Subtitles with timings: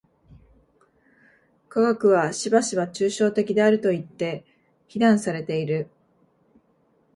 [1.69, 4.43] 科学はしばしば抽象的であるといって
[4.87, 5.91] 非難されている。